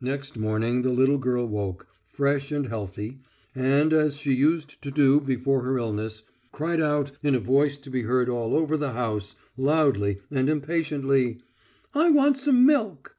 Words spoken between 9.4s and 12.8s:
loudly and impatiently: "I want some